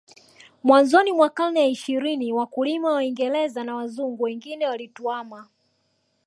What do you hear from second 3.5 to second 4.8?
na Wazungu wengine